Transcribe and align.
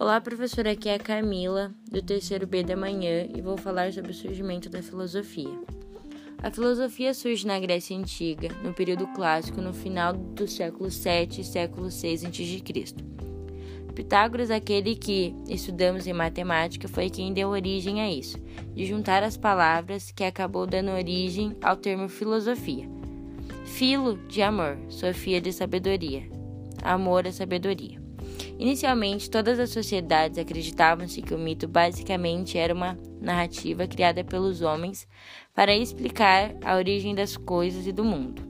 Olá, 0.00 0.18
professora. 0.18 0.70
Aqui 0.70 0.88
é 0.88 0.94
a 0.94 0.98
Camila, 0.98 1.74
do 1.90 2.00
terceiro 2.00 2.46
B 2.46 2.62
da 2.62 2.74
manhã, 2.74 3.28
e 3.36 3.42
vou 3.42 3.58
falar 3.58 3.92
sobre 3.92 4.12
o 4.12 4.14
surgimento 4.14 4.70
da 4.70 4.82
filosofia. 4.82 5.54
A 6.42 6.50
filosofia 6.50 7.12
surge 7.12 7.46
na 7.46 7.60
Grécia 7.60 7.94
Antiga, 7.94 8.48
no 8.64 8.72
período 8.72 9.06
clássico, 9.08 9.60
no 9.60 9.74
final 9.74 10.14
do 10.14 10.48
século 10.48 10.90
7 10.90 11.42
e 11.42 11.44
século 11.44 11.90
6 11.90 12.24
a.C. 12.24 12.94
Pitágoras, 13.94 14.50
aquele 14.50 14.96
que 14.96 15.34
estudamos 15.46 16.06
em 16.06 16.14
matemática, 16.14 16.88
foi 16.88 17.10
quem 17.10 17.34
deu 17.34 17.50
origem 17.50 18.00
a 18.00 18.10
isso, 18.10 18.38
de 18.74 18.86
juntar 18.86 19.22
as 19.22 19.36
palavras 19.36 20.10
que 20.10 20.24
acabou 20.24 20.66
dando 20.66 20.92
origem 20.92 21.54
ao 21.60 21.76
termo 21.76 22.08
filosofia. 22.08 22.88
Filo 23.66 24.16
de 24.28 24.40
amor, 24.40 24.78
sofia 24.88 25.42
de 25.42 25.52
sabedoria. 25.52 26.22
Amor 26.82 27.26
é 27.26 27.30
sabedoria. 27.30 28.00
Inicialmente, 28.60 29.30
todas 29.30 29.58
as 29.58 29.70
sociedades 29.70 30.36
acreditavam-se 30.36 31.22
que 31.22 31.32
o 31.32 31.38
mito 31.38 31.66
basicamente 31.66 32.58
era 32.58 32.74
uma 32.74 32.94
narrativa 33.18 33.86
criada 33.86 34.22
pelos 34.22 34.60
homens 34.60 35.08
para 35.54 35.74
explicar 35.74 36.54
a 36.62 36.76
origem 36.76 37.14
das 37.14 37.38
coisas 37.38 37.86
e 37.86 37.92
do 37.92 38.04
mundo. 38.04 38.42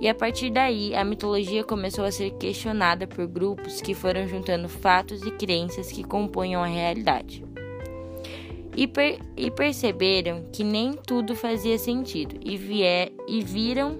E 0.00 0.08
a 0.08 0.14
partir 0.16 0.50
daí, 0.50 0.96
a 0.96 1.04
mitologia 1.04 1.62
começou 1.62 2.04
a 2.04 2.10
ser 2.10 2.32
questionada 2.32 3.06
por 3.06 3.24
grupos 3.28 3.80
que 3.80 3.94
foram 3.94 4.26
juntando 4.26 4.68
fatos 4.68 5.22
e 5.22 5.30
crenças 5.30 5.92
que 5.92 6.02
compunham 6.02 6.60
a 6.60 6.66
realidade. 6.66 7.44
E, 8.76 8.88
per 8.88 9.20
e 9.36 9.48
perceberam 9.48 10.42
que 10.52 10.64
nem 10.64 10.94
tudo 10.94 11.36
fazia 11.36 11.78
sentido, 11.78 12.34
e, 12.44 12.58
e 13.28 13.44
viram 13.44 13.96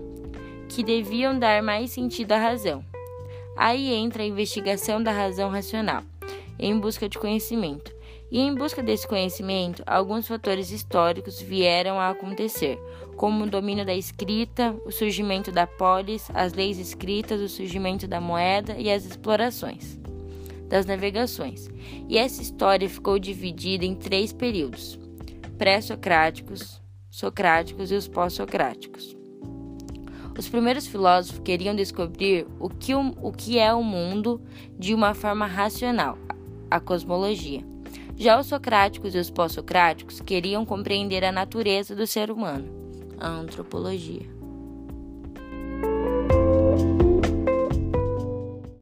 que 0.68 0.82
deviam 0.82 1.38
dar 1.38 1.62
mais 1.62 1.92
sentido 1.92 2.32
à 2.32 2.38
razão. 2.38 2.95
Aí 3.56 3.92
entra 3.92 4.22
a 4.22 4.26
investigação 4.26 5.02
da 5.02 5.10
razão 5.10 5.48
racional, 5.48 6.02
em 6.58 6.78
busca 6.78 7.08
de 7.08 7.18
conhecimento. 7.18 7.94
E 8.30 8.40
em 8.40 8.54
busca 8.54 8.82
desse 8.82 9.06
conhecimento, 9.06 9.82
alguns 9.86 10.26
fatores 10.26 10.70
históricos 10.70 11.40
vieram 11.40 11.98
a 11.98 12.10
acontecer, 12.10 12.78
como 13.16 13.44
o 13.44 13.50
domínio 13.50 13.86
da 13.86 13.94
escrita, 13.94 14.74
o 14.84 14.90
surgimento 14.90 15.52
da 15.52 15.66
polis, 15.66 16.28
as 16.34 16.52
leis 16.52 16.78
escritas, 16.78 17.40
o 17.40 17.48
surgimento 17.48 18.06
da 18.06 18.20
moeda 18.20 18.76
e 18.76 18.90
as 18.90 19.04
explorações 19.04 19.96
das 20.68 20.84
navegações. 20.84 21.68
E 22.08 22.18
essa 22.18 22.42
história 22.42 22.88
ficou 22.88 23.18
dividida 23.18 23.84
em 23.84 23.94
três 23.94 24.32
períodos: 24.32 24.98
pré-socráticos, 25.56 26.82
socráticos 27.10 27.90
e 27.90 27.94
os 27.94 28.08
pós-socráticos. 28.08 29.15
Os 30.38 30.48
primeiros 30.48 30.86
filósofos 30.86 31.40
queriam 31.42 31.74
descobrir 31.74 32.46
o 32.60 32.68
que, 32.68 32.94
o, 32.94 33.32
que 33.32 33.58
é 33.58 33.72
o 33.72 33.82
mundo 33.82 34.40
de 34.78 34.94
uma 34.94 35.14
forma 35.14 35.46
racional, 35.46 36.18
a 36.70 36.78
cosmologia. 36.78 37.62
Já 38.16 38.38
os 38.38 38.46
socráticos 38.46 39.14
e 39.14 39.18
os 39.18 39.30
pós-socráticos 39.30 40.20
queriam 40.20 40.64
compreender 40.64 41.24
a 41.24 41.32
natureza 41.32 41.94
do 41.94 42.06
ser 42.06 42.30
humano, 42.30 42.68
a 43.18 43.28
antropologia. 43.28 44.35